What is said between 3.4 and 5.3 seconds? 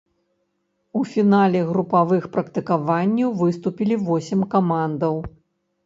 выступілі восем камандаў.